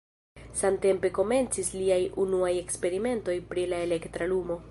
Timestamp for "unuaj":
2.25-2.51